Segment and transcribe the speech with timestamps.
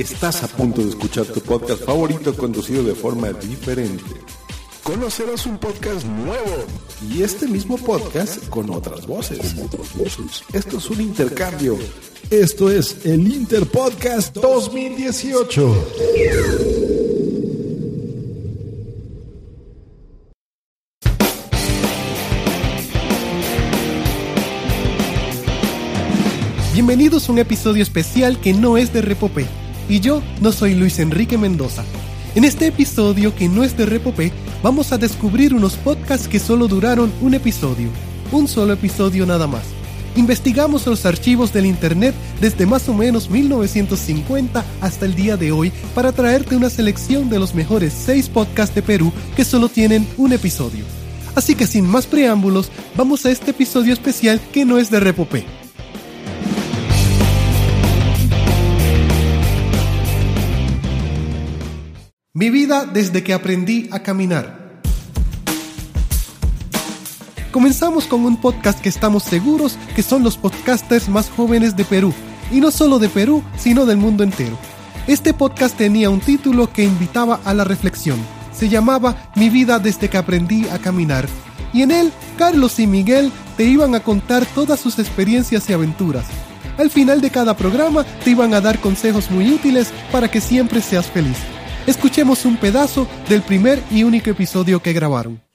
[0.00, 4.02] Estás a punto de escuchar tu podcast favorito conducido de forma diferente.
[4.82, 6.64] Conocerás un podcast nuevo
[7.06, 9.54] y este mismo podcast con otras voces.
[10.54, 11.76] Esto es un intercambio.
[12.30, 15.86] Esto es el Interpodcast 2018.
[26.72, 29.59] Bienvenidos a un episodio especial que no es de Repopé.
[29.90, 31.82] Y yo no soy Luis Enrique Mendoza.
[32.36, 36.68] En este episodio que no es de Repopé, vamos a descubrir unos podcasts que solo
[36.68, 37.88] duraron un episodio.
[38.30, 39.64] Un solo episodio nada más.
[40.14, 45.72] Investigamos los archivos del Internet desde más o menos 1950 hasta el día de hoy
[45.92, 50.32] para traerte una selección de los mejores 6 podcasts de Perú que solo tienen un
[50.32, 50.84] episodio.
[51.34, 55.59] Así que sin más preámbulos, vamos a este episodio especial que no es de Repopé.
[62.40, 64.80] Mi vida desde que aprendí a caminar.
[67.52, 72.14] Comenzamos con un podcast que estamos seguros que son los podcasters más jóvenes de Perú,
[72.50, 74.56] y no solo de Perú, sino del mundo entero.
[75.06, 78.18] Este podcast tenía un título que invitaba a la reflexión.
[78.54, 81.28] Se llamaba Mi vida desde que aprendí a caminar,
[81.74, 86.24] y en él Carlos y Miguel te iban a contar todas sus experiencias y aventuras.
[86.78, 90.80] Al final de cada programa te iban a dar consejos muy útiles para que siempre
[90.80, 91.36] seas feliz.
[91.86, 95.49] Escuchemos un pedazo del primer y único episodio que grabaron.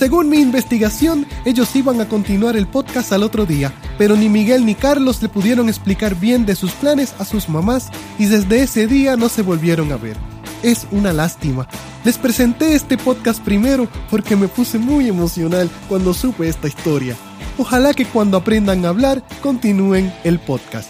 [0.00, 4.64] Según mi investigación, ellos iban a continuar el podcast al otro día, pero ni Miguel
[4.64, 8.86] ni Carlos le pudieron explicar bien de sus planes a sus mamás y desde ese
[8.86, 10.16] día no se volvieron a ver.
[10.62, 11.68] Es una lástima.
[12.02, 17.14] Les presenté este podcast primero porque me puse muy emocional cuando supe esta historia.
[17.58, 20.88] Ojalá que cuando aprendan a hablar continúen el podcast.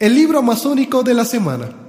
[0.00, 1.85] El libro amazónico de la semana.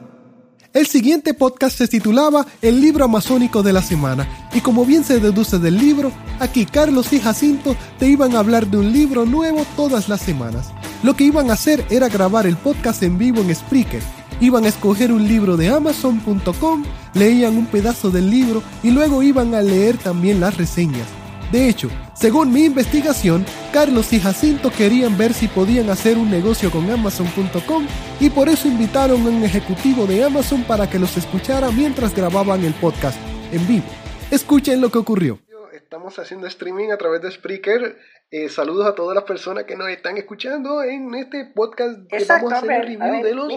[0.78, 5.20] El siguiente podcast se titulaba El libro amazónico de la semana y como bien se
[5.20, 9.66] deduce del libro, aquí Carlos y Jacinto te iban a hablar de un libro nuevo
[9.76, 10.72] todas las semanas.
[11.02, 14.04] Lo que iban a hacer era grabar el podcast en vivo en Spreaker.
[14.40, 16.84] Iban a escoger un libro de amazon.com,
[17.16, 21.08] leían un pedazo del libro y luego iban a leer también las reseñas.
[21.52, 26.70] De hecho, según mi investigación, Carlos y Jacinto querían ver si podían hacer un negocio
[26.70, 27.88] con Amazon.com
[28.20, 32.66] y por eso invitaron a un ejecutivo de Amazon para que los escuchara mientras grababan
[32.66, 33.18] el podcast
[33.54, 33.86] en vivo.
[34.30, 35.40] Escuchen lo que ocurrió.
[35.72, 37.98] Estamos haciendo streaming a través de Spreaker.
[38.30, 42.52] Eh, saludos a todas las personas que nos están escuchando en este podcast que vamos
[42.52, 43.54] a hacer el review de los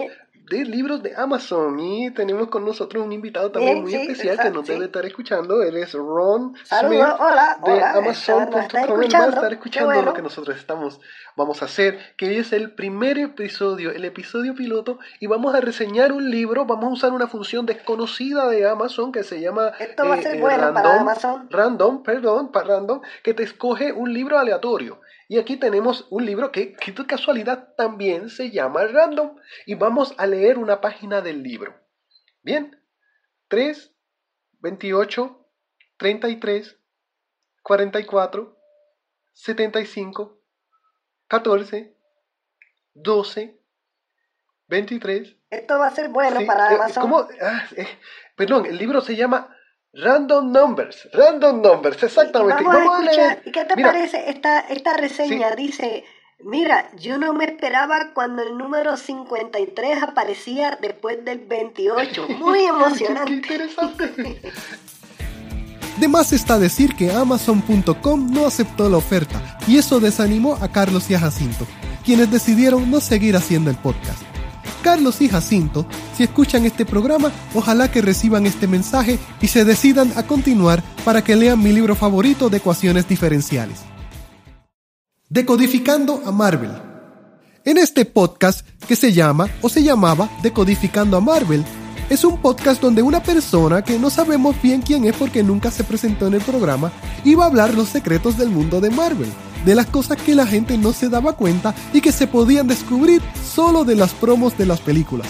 [0.51, 4.67] de libros de Amazon y tenemos con nosotros un invitado también muy especial que nos
[4.67, 5.63] debe estar escuchando.
[5.63, 6.99] Él es Ron Smith
[7.65, 8.69] de Amazon.com.
[9.13, 10.99] va a estar escuchando lo que nosotros estamos
[11.35, 16.11] vamos a hacer, que es el primer episodio, el episodio piloto y vamos a reseñar
[16.11, 20.15] un libro, vamos a usar una función desconocida de Amazon que se llama Esto va
[20.15, 21.47] a ser eh, bueno random, para Amazon.
[21.49, 24.99] Random, perdón, para random, que te escoge un libro aleatorio.
[25.31, 29.37] Y aquí tenemos un libro que, que de casualidad también se llama Random.
[29.65, 31.73] Y vamos a leer una página del libro.
[32.41, 32.83] Bien.
[33.47, 33.95] 3,
[34.59, 35.47] 28,
[35.95, 36.77] 33,
[37.63, 38.57] 44,
[39.31, 40.41] 75,
[41.29, 41.97] 14,
[42.95, 43.61] 12,
[44.67, 45.37] 23.
[45.49, 47.03] Esto va a ser bueno para eh, Amazon.
[47.03, 47.27] ¿cómo?
[47.41, 47.87] Ah, eh,
[48.35, 49.55] perdón, el libro se llama
[49.93, 52.63] Random Numbers, Random Numbers, exactamente.
[52.63, 53.41] Vamos, a, escuchar.
[53.45, 55.51] ¿Y qué te parece esta, esta reseña?
[55.51, 56.05] Dice,
[56.39, 62.27] mira, yo no me esperaba cuando el número 53 aparecía después del 28.
[62.39, 63.25] Muy emocionante.
[63.25, 64.41] qué interesante.
[65.97, 71.11] De más está decir que Amazon.com no aceptó la oferta y eso desanimó a Carlos
[71.11, 71.67] y a Jacinto,
[72.03, 74.30] quienes decidieron no seguir haciendo el podcast.
[74.81, 75.85] Carlos y Jacinto,
[76.15, 81.23] si escuchan este programa, ojalá que reciban este mensaje y se decidan a continuar para
[81.23, 83.79] que lean mi libro favorito de ecuaciones diferenciales.
[85.29, 86.71] Decodificando a Marvel.
[87.63, 91.63] En este podcast, que se llama o se llamaba Decodificando a Marvel,
[92.09, 95.83] es un podcast donde una persona que no sabemos bien quién es porque nunca se
[95.83, 96.91] presentó en el programa,
[97.23, 99.29] iba a hablar los secretos del mundo de Marvel
[99.65, 103.21] de las cosas que la gente no se daba cuenta y que se podían descubrir
[103.51, 105.27] solo de las promos de las películas.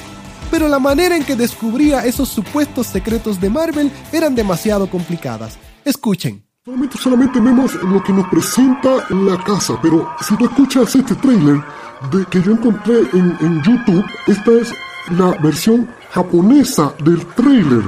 [0.51, 5.57] pero la manera en que descubría esos supuestos secretos de Marvel eran demasiado complicadas.
[5.85, 6.43] Escuchen.
[6.65, 11.63] Solamente, solamente vemos lo que nos presenta la casa, pero si tú escuchas este trailer
[12.11, 14.73] de, que yo encontré en, en YouTube, esta es
[15.09, 17.83] la versión japonesa del trailer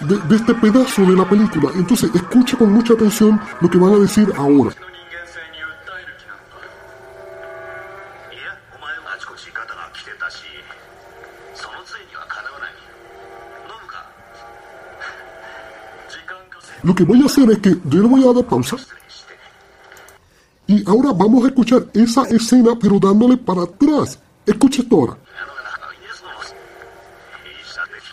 [0.00, 1.70] de, de, este pedazo de la película.
[1.74, 4.70] Entonces escucha con mucha atención lo que van a decir ahora.
[16.84, 18.76] Lo que voy a hacer es que yo le voy a dar pausa.
[20.66, 24.18] Y ahora vamos a escuchar esa escena, pero dándole para atrás.
[24.46, 25.18] Escucha esto ahora.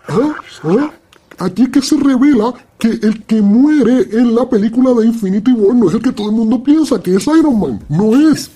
[0.08, 0.36] ¿Ah?
[0.64, 0.92] ¿Ah?
[1.40, 5.76] Aquí es que se revela que el que muere en la película de Infinity War
[5.76, 7.84] no es el que todo el mundo piensa que es Iron Man.
[7.90, 8.52] No es.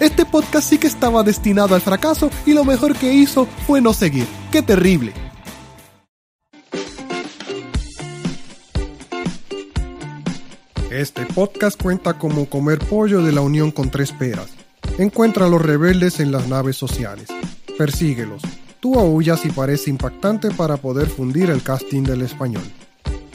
[0.00, 3.92] Este podcast sí que estaba destinado al fracaso y lo mejor que hizo fue no
[3.92, 4.26] seguir.
[4.52, 5.27] ¡Qué terrible!
[10.90, 14.48] Este podcast cuenta como comer pollo de la unión con tres peras.
[14.96, 17.28] Encuentra a los rebeldes en las naves sociales.
[17.76, 18.40] Persíguelos.
[18.80, 22.64] Tú aullas y parece impactante para poder fundir el casting del español.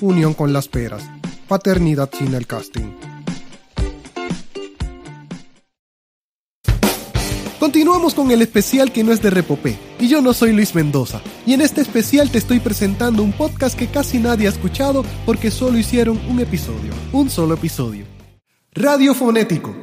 [0.02, 1.04] Unión con las peras.
[1.48, 2.92] Paternidad sin el casting.
[7.64, 11.22] Continuamos con el especial que no es de Repopé, y yo no soy Luis Mendoza,
[11.46, 15.50] y en este especial te estoy presentando un podcast que casi nadie ha escuchado porque
[15.50, 18.04] solo hicieron un episodio, un solo episodio.
[18.74, 19.74] Radiofonético.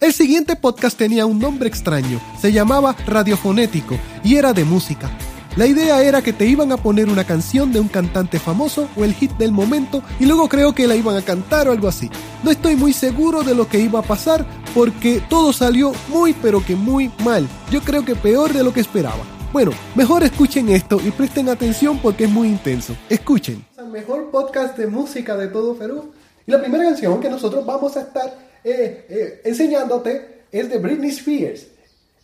[0.00, 5.08] El siguiente podcast tenía un nombre extraño, se llamaba Radiofonético, y era de música,
[5.56, 9.04] la idea era que te iban a poner una canción de un cantante famoso o
[9.04, 12.08] el hit del momento y luego creo que la iban a cantar o algo así.
[12.44, 16.64] No estoy muy seguro de lo que iba a pasar porque todo salió muy pero
[16.64, 17.46] que muy mal.
[17.70, 19.24] Yo creo que peor de lo que esperaba.
[19.52, 22.94] Bueno, mejor escuchen esto y presten atención porque es muy intenso.
[23.08, 23.64] Escuchen.
[23.76, 26.12] El mejor podcast de música de todo Perú.
[26.46, 28.26] Y la primera canción que nosotros vamos a estar
[28.62, 31.66] eh, eh, enseñándote es de Britney Spears.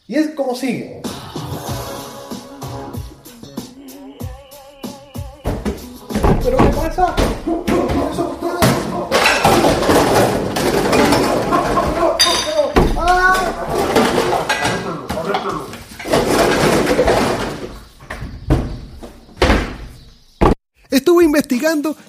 [0.06, 1.02] Y es como sigue.
[6.44, 7.16] ¿Pero qué pasa?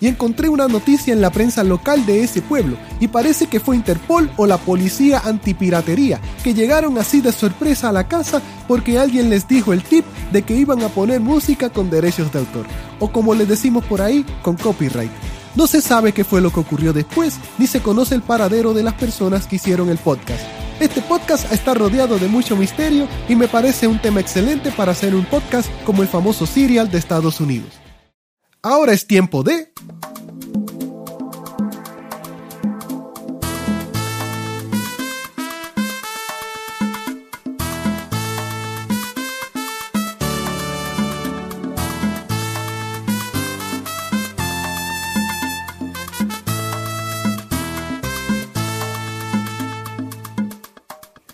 [0.01, 3.75] Y encontré una noticia en la prensa local de ese pueblo y parece que fue
[3.75, 9.29] Interpol o la policía antipiratería que llegaron así de sorpresa a la casa porque alguien
[9.29, 12.65] les dijo el tip de que iban a poner música con derechos de autor
[12.99, 15.11] o como les decimos por ahí con copyright.
[15.55, 18.83] No se sabe qué fue lo que ocurrió después ni se conoce el paradero de
[18.83, 20.43] las personas que hicieron el podcast.
[20.79, 25.15] Este podcast está rodeado de mucho misterio y me parece un tema excelente para hacer
[25.15, 27.86] un podcast como el famoso Serial de Estados Unidos.
[28.69, 29.71] Ahora es tiempo de...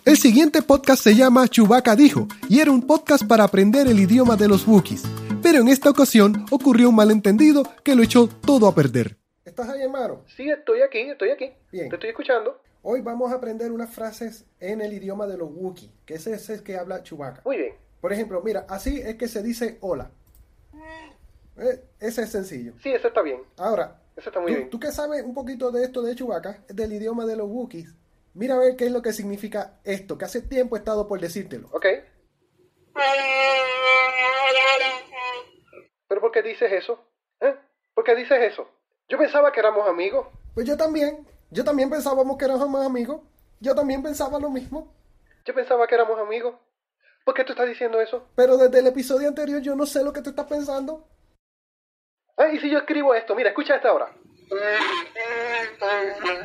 [0.05, 4.35] El siguiente podcast se llama Chewbacca dijo y era un podcast para aprender el idioma
[4.35, 5.01] de los Wookiees
[5.43, 9.17] pero en esta ocasión ocurrió un malentendido que lo echó todo a perder.
[9.43, 10.23] ¿Estás ahí, hermano?
[10.35, 11.51] Sí, estoy aquí, estoy aquí.
[11.71, 11.89] Bien.
[11.89, 12.61] Te estoy escuchando.
[12.81, 16.49] Hoy vamos a aprender unas frases en el idioma de los Wookiee, que ese es
[16.49, 17.41] el que habla Chewbacca.
[17.45, 17.75] Muy bien.
[18.01, 20.11] Por ejemplo, mira, así es que se dice hola.
[21.57, 22.73] Eh, ese es sencillo.
[22.81, 23.41] Sí, ese está bien.
[23.57, 24.69] Ahora, eso está muy tú, bien.
[24.69, 27.93] tú que sabes un poquito de esto de Chewbacca, del idioma de los Wookiees,
[28.33, 31.19] mira a ver qué es lo que significa esto, que hace tiempo he estado por
[31.19, 31.69] decírtelo.
[31.71, 31.85] Ok.
[36.13, 37.03] ¿Pero por qué dices eso?
[37.41, 37.55] ¿Eh?
[37.95, 38.69] ¿Por qué dices eso?
[39.09, 40.27] Yo pensaba que éramos amigos.
[40.53, 41.27] Pues yo también.
[41.49, 43.21] Yo también pensábamos que éramos amigos.
[43.59, 44.93] Yo también pensaba lo mismo.
[45.43, 46.53] Yo pensaba que éramos amigos.
[47.25, 48.27] ¿Por qué tú estás diciendo eso?
[48.35, 51.07] Pero desde el episodio anterior yo no sé lo que tú estás pensando.
[52.37, 54.13] Ah, y si yo escribo esto, mira, escucha esta ahora.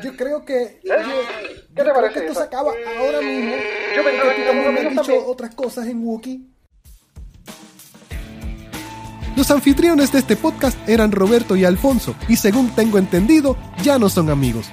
[0.01, 0.63] Yo creo que.
[0.63, 0.81] ¿Eh?
[0.83, 3.55] Yo, ¿Qué yo te creo parece que esto se acaba ahora mismo.
[3.95, 5.23] Yo pensaba que tú también me has dicho también.
[5.27, 6.58] otras cosas en Wookiee.
[9.39, 14.09] Los anfitriones de este podcast eran Roberto y Alfonso, y según tengo entendido, ya no
[14.09, 14.65] son amigos.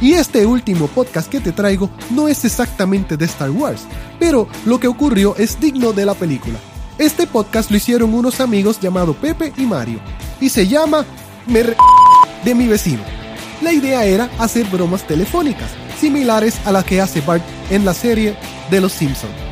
[0.00, 3.82] Y este último podcast que te traigo no es exactamente de Star Wars,
[4.18, 6.58] pero lo que ocurrió es digno de la película.
[6.96, 10.00] Este podcast lo hicieron unos amigos llamados Pepe y Mario,
[10.40, 11.04] y se llama
[11.46, 11.76] Me re-
[12.42, 13.02] de mi vecino.
[13.60, 15.68] La idea era hacer bromas telefónicas,
[16.00, 18.34] similares a las que hace Bart en la serie
[18.70, 19.45] de Los Simpsons.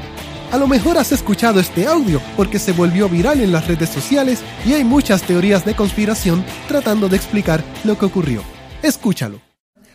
[0.55, 4.41] A lo mejor has escuchado este audio porque se volvió viral en las redes sociales
[4.65, 8.41] y hay muchas teorías de conspiración tratando de explicar lo que ocurrió.
[8.81, 9.41] Escúchalo.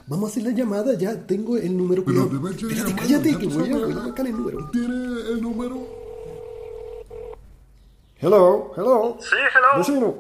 [0.08, 2.04] Vamos a hacer la llamada, ya tengo el número.
[2.04, 2.50] Pero cuidado.
[2.50, 3.86] debe ser Espérate, llamada, cállate, que voy a, sabes.
[3.86, 4.70] voy a marcar el número.
[4.70, 4.96] ¿Tiene
[5.32, 5.88] el número?
[8.20, 9.18] Hello, hello.
[9.22, 9.78] Sí, hello.
[9.78, 10.16] Vecino.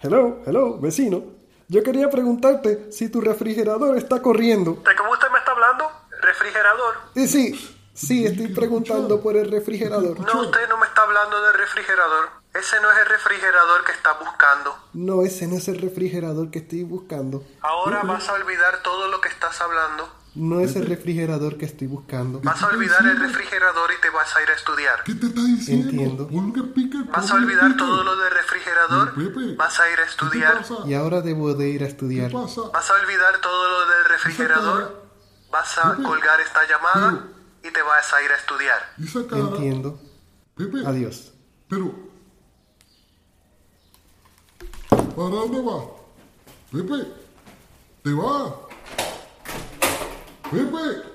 [0.00, 1.24] Hello, hello, vecino.
[1.66, 4.74] Yo quería preguntarte si tu refrigerador está corriendo.
[4.86, 5.84] ¿De cómo usted me está hablando?
[6.22, 6.94] Refrigerador.
[7.16, 10.20] Y sí, sí, estoy preguntando por el refrigerador.
[10.20, 12.30] No, usted no me está hablando del refrigerador.
[12.54, 14.76] Ese no es el refrigerador que está buscando.
[14.94, 17.44] No, ese no es el refrigerador que estoy buscando.
[17.60, 20.08] Ahora vas a olvidar todo lo que estás hablando.
[20.34, 22.40] No es el refrigerador que estoy buscando.
[22.42, 25.02] Vas a olvidar el refrigerador y te vas a ir a estudiar.
[25.04, 25.90] ¿Qué te está diciendo?
[25.90, 26.28] Entiendo.
[27.10, 29.14] Vas a olvidar todo lo del refrigerador.
[29.14, 30.64] Pepe, Vas a ir a ¿Qué estudiar.
[30.86, 32.32] Y ahora debo de ir a ¿Qué estudiar.
[32.32, 35.08] Vas a olvidar todo lo del refrigerador.
[35.50, 37.24] Vas a colgar esta llamada
[37.62, 38.78] y te vas a ir a estudiar.
[38.98, 39.42] ¿Y esa cara?
[39.42, 40.00] Entiendo.
[40.54, 41.32] Pepe, Adiós.
[41.68, 42.08] pero...
[44.88, 45.84] ¿Para dónde vas?
[46.70, 47.12] Pepe,
[48.02, 48.52] ¿te vas?
[50.50, 51.08] Pepe.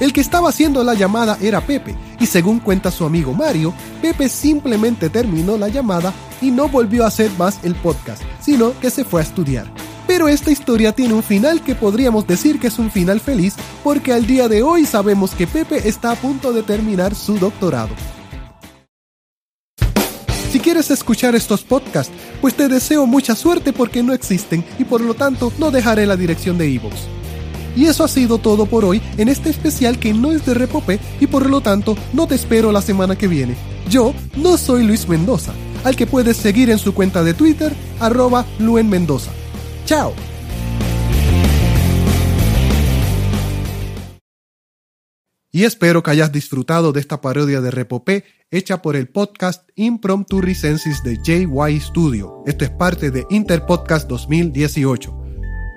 [0.00, 4.30] El que estaba haciendo la llamada era Pepe, y según cuenta su amigo Mario, Pepe
[4.30, 9.04] simplemente terminó la llamada y no volvió a hacer más el podcast, sino que se
[9.04, 9.79] fue a estudiar.
[10.10, 14.12] Pero esta historia tiene un final que podríamos decir que es un final feliz, porque
[14.12, 17.90] al día de hoy sabemos que Pepe está a punto de terminar su doctorado.
[20.50, 25.00] Si quieres escuchar estos podcasts, pues te deseo mucha suerte porque no existen y por
[25.00, 26.96] lo tanto no dejaré la dirección de iVoox.
[27.76, 30.98] Y eso ha sido todo por hoy en este especial que no es de Repopé
[31.20, 33.54] y por lo tanto no te espero la semana que viene.
[33.88, 35.52] Yo no soy Luis Mendoza,
[35.84, 39.30] al que puedes seguir en su cuenta de Twitter, arroba Luen Mendoza.
[39.90, 40.14] ¡Chao!
[45.50, 50.40] Y espero que hayas disfrutado de esta parodia de Repopé hecha por el podcast Impromptu
[50.40, 52.44] Recensis de JY Studio.
[52.46, 55.12] Esto es parte de Interpodcast 2018.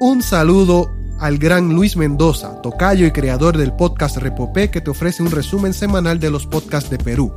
[0.01, 5.24] Un saludo al gran Luis Mendoza, tocayo y creador del podcast Repopé que te ofrece
[5.24, 7.34] un resumen semanal de los podcasts de Perú.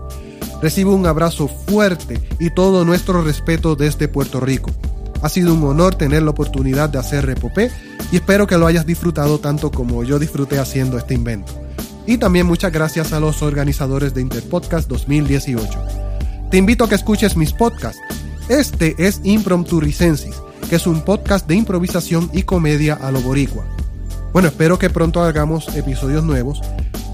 [0.60, 4.70] Recibe un abrazo fuerte y todo nuestro respeto desde Puerto Rico.
[5.22, 7.70] Ha sido un honor tener la oportunidad de hacer Repopé
[8.12, 11.52] y espero que lo hayas disfrutado tanto como yo disfruté haciendo este invento.
[12.06, 15.84] Y también muchas gracias a los organizadores de Interpodcast 2018.
[16.50, 18.00] Te invito a que escuches mis podcasts.
[18.48, 20.36] Este es Impromptu Ricensis,
[20.70, 23.64] que es un podcast de improvisación y comedia a lo boricua.
[24.32, 26.60] Bueno, espero que pronto hagamos episodios nuevos.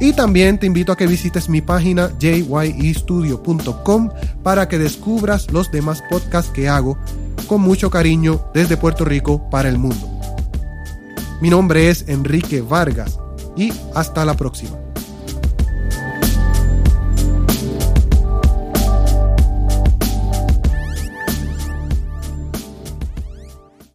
[0.01, 4.11] Y también te invito a que visites mi página jyestudio.com
[4.43, 6.99] para que descubras los demás podcasts que hago
[7.47, 10.09] con mucho cariño desde Puerto Rico para el mundo.
[11.41, 13.19] Mi nombre es Enrique Vargas
[13.57, 14.82] y hasta la próxima.